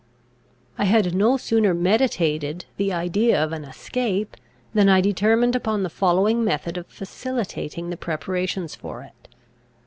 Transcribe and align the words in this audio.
I 0.79 0.85
had 0.85 1.13
no 1.13 1.37
sooner 1.37 1.75
meditated 1.75 2.65
the 2.77 2.91
idea 2.91 3.37
of 3.43 3.51
an 3.53 3.63
escape, 3.63 4.35
than 4.73 4.89
I 4.89 4.99
determined 4.99 5.55
upon 5.55 5.83
the 5.83 5.91
following 5.91 6.43
method 6.43 6.75
of 6.75 6.87
facilitating 6.87 7.91
the 7.91 7.97
preparations 7.97 8.73
for 8.73 9.03
it. 9.03 9.27